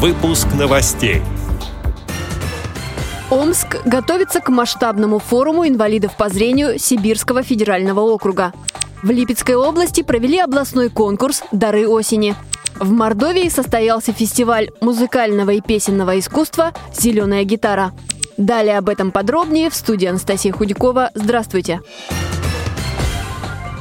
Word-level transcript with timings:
Выпуск 0.00 0.46
новостей. 0.56 1.22
Омск 3.30 3.84
готовится 3.84 4.38
к 4.38 4.48
масштабному 4.48 5.18
форуму 5.18 5.66
инвалидов 5.66 6.16
по 6.16 6.28
зрению 6.28 6.78
Сибирского 6.78 7.42
федерального 7.42 8.02
округа. 8.02 8.52
В 9.02 9.10
Липецкой 9.10 9.56
области 9.56 10.04
провели 10.04 10.38
областной 10.38 10.88
конкурс 10.88 11.42
«Дары 11.50 11.88
осени». 11.88 12.36
В 12.78 12.92
Мордовии 12.92 13.48
состоялся 13.48 14.12
фестиваль 14.12 14.70
музыкального 14.80 15.50
и 15.50 15.60
песенного 15.60 16.16
искусства 16.20 16.72
«Зеленая 16.96 17.42
гитара». 17.42 17.90
Далее 18.36 18.78
об 18.78 18.88
этом 18.88 19.10
подробнее 19.10 19.68
в 19.68 19.74
студии 19.74 20.06
Анастасия 20.06 20.52
Худякова. 20.52 21.10
Здравствуйте! 21.16 21.80
Здравствуйте! 21.80 22.37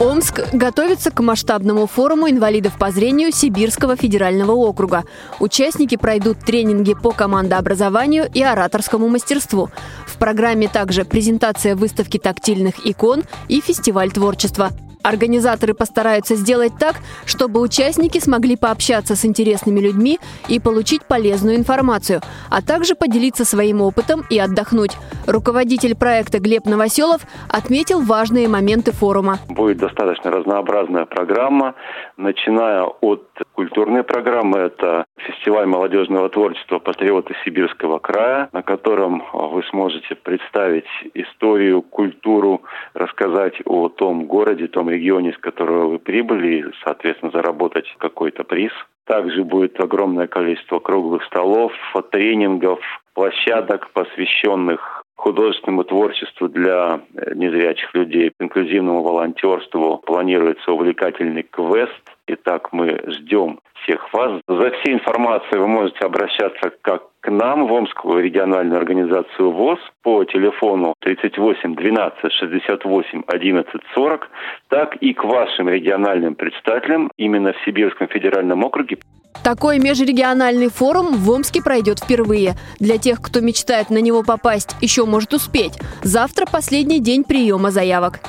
Омск 0.00 0.40
готовится 0.54 1.10
к 1.10 1.20
масштабному 1.22 1.86
форуму 1.86 2.30
инвалидов 2.30 2.78
по 2.78 2.90
зрению 2.90 3.32
Сибирского 3.32 3.96
федерального 3.96 4.52
округа. 4.52 5.04
Участники 5.40 5.98
пройдут 5.98 6.38
тренинги 6.38 6.94
по 6.94 7.10
командообразованию 7.10 8.26
и 8.32 8.42
ораторскому 8.42 9.08
мастерству. 9.08 9.68
В 10.06 10.16
программе 10.16 10.68
также 10.68 11.04
презентация 11.04 11.76
выставки 11.76 12.16
тактильных 12.16 12.86
икон 12.86 13.24
и 13.48 13.60
фестиваль 13.60 14.10
творчества. 14.10 14.70
Организаторы 15.10 15.74
постараются 15.74 16.36
сделать 16.36 16.72
так, 16.78 16.94
чтобы 17.26 17.60
участники 17.60 18.18
смогли 18.18 18.56
пообщаться 18.56 19.16
с 19.16 19.24
интересными 19.24 19.80
людьми 19.80 20.20
и 20.48 20.60
получить 20.60 21.04
полезную 21.04 21.56
информацию, 21.56 22.20
а 22.48 22.62
также 22.62 22.94
поделиться 22.94 23.44
своим 23.44 23.80
опытом 23.80 24.22
и 24.30 24.38
отдохнуть. 24.38 24.96
Руководитель 25.26 25.96
проекта 25.96 26.38
Глеб 26.38 26.64
Новоселов 26.64 27.22
отметил 27.48 28.02
важные 28.02 28.46
моменты 28.46 28.92
форума. 28.92 29.38
Будет 29.48 29.78
достаточно 29.78 30.30
разнообразная 30.30 31.06
программа, 31.06 31.74
начиная 32.16 32.84
от 32.84 33.26
культурной 33.54 34.04
программы. 34.04 34.58
Это 34.58 35.06
фестиваль 35.16 35.66
молодежного 35.66 36.28
творчества 36.28 36.78
«Патриоты 36.78 37.34
Сибирского 37.44 37.98
края», 37.98 38.48
на 38.52 38.62
котором 38.62 39.24
вы 39.32 39.64
сможете 39.70 40.14
представить 40.14 40.86
историю, 41.14 41.82
культуру, 41.82 42.62
рассказать 42.94 43.54
о 43.64 43.88
том 43.88 44.26
городе, 44.26 44.68
том 44.68 44.88
регионе, 44.88 44.99
из 45.00 45.38
которого 45.38 45.88
вы 45.88 45.98
прибыли, 45.98 46.70
соответственно, 46.84 47.32
заработать 47.32 47.86
какой-то 47.98 48.44
приз. 48.44 48.72
Также 49.06 49.42
будет 49.44 49.80
огромное 49.80 50.26
количество 50.26 50.78
круглых 50.78 51.24
столов, 51.24 51.72
тренингов, 52.10 52.80
площадок, 53.14 53.90
посвященных 53.92 55.04
художественному 55.16 55.84
творчеству 55.84 56.48
для 56.48 57.00
э, 57.14 57.34
незрячих 57.34 57.94
людей, 57.94 58.32
инклюзивному 58.40 59.02
волонтерству. 59.02 59.98
Планируется 59.98 60.72
увлекательный 60.72 61.42
квест. 61.42 62.00
Итак, 62.26 62.72
мы 62.72 63.02
ждем 63.06 63.60
всех 63.82 64.12
вас. 64.12 64.40
За 64.48 64.70
всей 64.70 64.94
информацией 64.94 65.60
вы 65.60 65.66
можете 65.66 66.06
обращаться 66.06 66.72
как 66.80 67.09
нам 67.30 67.66
в 67.66 67.72
Омскую 67.72 68.22
региональную 68.22 68.78
организацию 68.78 69.50
ВОЗ 69.50 69.78
по 70.02 70.24
телефону 70.24 70.94
38 71.00 71.74
12 71.74 72.32
68 72.32 73.22
11 73.26 73.80
40, 73.94 74.28
так 74.68 74.96
и 74.96 75.14
к 75.14 75.24
вашим 75.24 75.68
региональным 75.68 76.34
представителям 76.34 77.10
именно 77.16 77.52
в 77.52 77.64
Сибирском 77.64 78.08
федеральном 78.08 78.64
округе. 78.64 78.98
Такой 79.44 79.78
межрегиональный 79.78 80.68
форум 80.68 81.14
в 81.14 81.30
Омске 81.30 81.62
пройдет 81.62 82.00
впервые. 82.00 82.54
Для 82.78 82.98
тех, 82.98 83.22
кто 83.22 83.40
мечтает 83.40 83.88
на 83.88 83.98
него 83.98 84.22
попасть, 84.22 84.76
еще 84.82 85.06
может 85.06 85.32
успеть. 85.32 85.78
Завтра 86.02 86.46
последний 86.50 87.00
день 87.00 87.24
приема 87.24 87.70
заявок. 87.70 88.20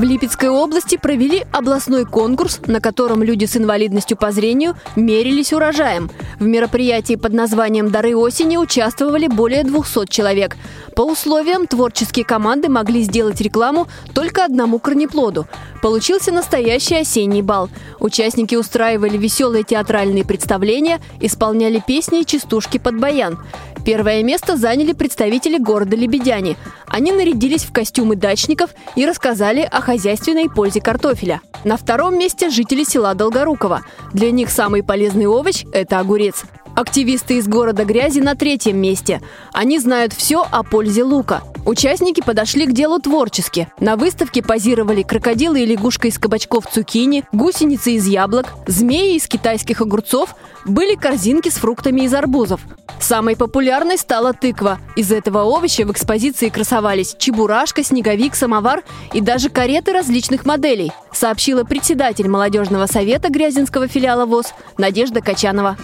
В 0.00 0.02
Липецкой 0.02 0.48
области 0.48 0.96
провели 0.96 1.44
областной 1.52 2.06
конкурс, 2.06 2.62
на 2.66 2.80
котором 2.80 3.22
люди 3.22 3.44
с 3.44 3.54
инвалидностью 3.58 4.16
по 4.16 4.32
зрению 4.32 4.74
мерились 4.96 5.52
урожаем. 5.52 6.10
В 6.38 6.44
мероприятии 6.44 7.16
под 7.16 7.34
названием 7.34 7.90
«Дары 7.90 8.16
осени» 8.16 8.56
участвовали 8.56 9.26
более 9.26 9.62
200 9.62 10.06
человек. 10.08 10.56
По 10.96 11.02
условиям 11.02 11.66
творческие 11.66 12.24
команды 12.24 12.70
могли 12.70 13.02
сделать 13.02 13.42
рекламу 13.42 13.88
только 14.14 14.46
одному 14.46 14.78
корнеплоду. 14.78 15.46
Получился 15.82 16.32
настоящий 16.32 16.96
осенний 16.96 17.42
бал. 17.42 17.68
Участники 17.98 18.54
устраивали 18.54 19.18
веселые 19.18 19.64
театральные 19.64 20.24
представления, 20.24 21.00
исполняли 21.20 21.82
песни 21.86 22.22
и 22.22 22.26
частушки 22.26 22.78
под 22.78 22.98
баян. 22.98 23.38
Первое 23.84 24.22
место 24.22 24.56
заняли 24.56 24.92
представители 24.92 25.56
города 25.56 25.96
Лебедяне. 25.96 26.56
Они 26.86 27.12
нарядились 27.12 27.64
в 27.64 27.72
костюмы 27.72 28.14
дачников 28.14 28.70
и 28.94 29.06
рассказали 29.06 29.60
о 29.60 29.80
хозяйственной 29.90 30.48
пользе 30.48 30.80
картофеля. 30.80 31.40
На 31.64 31.76
втором 31.76 32.16
месте 32.16 32.48
жители 32.48 32.84
села 32.84 33.12
Долгорукова. 33.14 33.80
Для 34.12 34.30
них 34.30 34.48
самый 34.48 34.84
полезный 34.84 35.26
овощ– 35.26 35.64
это 35.72 35.98
огурец. 35.98 36.44
Активисты 36.80 37.36
из 37.36 37.46
города 37.46 37.84
Грязи 37.84 38.20
на 38.20 38.34
третьем 38.34 38.78
месте. 38.78 39.20
Они 39.52 39.78
знают 39.78 40.14
все 40.14 40.46
о 40.50 40.62
пользе 40.62 41.04
лука. 41.04 41.42
Участники 41.66 42.22
подошли 42.22 42.64
к 42.64 42.72
делу 42.72 42.98
творчески. 42.98 43.68
На 43.80 43.96
выставке 43.96 44.42
позировали 44.42 45.02
крокодилы 45.02 45.60
и 45.60 45.66
лягушка 45.66 46.08
из 46.08 46.18
кабачков 46.18 46.64
цукини, 46.72 47.24
гусеницы 47.32 47.92
из 47.92 48.06
яблок, 48.06 48.46
змеи 48.66 49.16
из 49.16 49.26
китайских 49.26 49.82
огурцов, 49.82 50.34
были 50.64 50.94
корзинки 50.94 51.50
с 51.50 51.56
фруктами 51.56 52.00
из 52.00 52.14
арбузов. 52.14 52.62
Самой 52.98 53.36
популярной 53.36 53.98
стала 53.98 54.32
тыква. 54.32 54.78
Из 54.96 55.12
этого 55.12 55.42
овоща 55.42 55.84
в 55.84 55.92
экспозиции 55.92 56.48
красовались 56.48 57.14
чебурашка, 57.18 57.84
снеговик, 57.84 58.34
самовар 58.34 58.84
и 59.12 59.20
даже 59.20 59.50
кареты 59.50 59.92
различных 59.92 60.46
моделей, 60.46 60.92
сообщила 61.12 61.64
председатель 61.64 62.26
молодежного 62.26 62.86
совета 62.86 63.28
Грязинского 63.28 63.86
филиала 63.86 64.24
ВОЗ 64.24 64.54
Надежда 64.78 65.20
Качанова. 65.20 65.76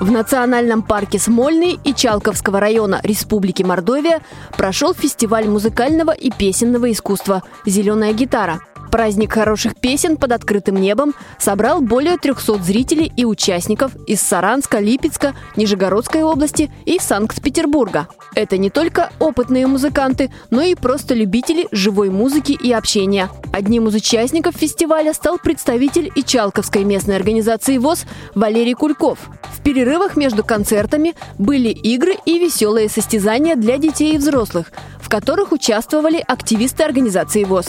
В 0.00 0.12
национальном 0.12 0.82
парке 0.82 1.18
Смольный 1.18 1.78
и 1.82 1.92
Чалковского 1.92 2.60
района 2.60 3.00
Республики 3.02 3.64
Мордовия 3.64 4.20
прошел 4.56 4.94
фестиваль 4.94 5.48
музыкального 5.48 6.12
и 6.12 6.30
песенного 6.30 6.92
искусства 6.92 7.42
«Зеленая 7.66 8.12
гитара». 8.12 8.60
Праздник 8.90 9.34
хороших 9.34 9.76
песен 9.76 10.16
под 10.16 10.32
открытым 10.32 10.76
небом 10.76 11.14
собрал 11.38 11.80
более 11.80 12.16
300 12.16 12.62
зрителей 12.62 13.12
и 13.16 13.24
участников 13.24 13.92
из 14.06 14.22
Саранска, 14.22 14.78
Липецка, 14.78 15.34
Нижегородской 15.56 16.22
области 16.22 16.70
и 16.86 16.98
Санкт-Петербурга. 16.98 18.08
Это 18.34 18.56
не 18.56 18.70
только 18.70 19.10
опытные 19.18 19.66
музыканты, 19.66 20.30
но 20.50 20.62
и 20.62 20.74
просто 20.74 21.14
любители 21.14 21.68
живой 21.70 22.08
музыки 22.08 22.52
и 22.52 22.72
общения. 22.72 23.28
Одним 23.52 23.88
из 23.88 23.94
участников 23.94 24.54
фестиваля 24.56 25.12
стал 25.12 25.38
представитель 25.38 26.10
Ичалковской 26.14 26.84
местной 26.84 27.16
организации 27.16 27.78
ВОЗ 27.78 28.06
Валерий 28.34 28.74
Кульков. 28.74 29.18
В 29.52 29.62
перерывах 29.62 30.16
между 30.16 30.44
концертами 30.44 31.14
были 31.36 31.68
игры 31.68 32.14
и 32.24 32.38
веселые 32.38 32.88
состязания 32.88 33.54
для 33.54 33.76
детей 33.76 34.14
и 34.14 34.18
взрослых, 34.18 34.72
в 35.00 35.08
которых 35.08 35.52
участвовали 35.52 36.24
активисты 36.26 36.84
организации 36.84 37.44
ВОЗ. 37.44 37.68